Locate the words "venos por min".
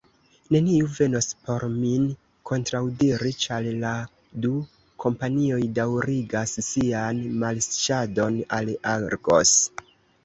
0.99-2.07